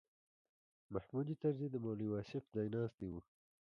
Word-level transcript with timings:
محمود 0.93 1.27
طرزي 1.41 1.67
د 1.71 1.75
مولوي 1.83 2.07
واصف 2.11 2.43
ځایناستی 2.55 3.07
و. 3.09 3.15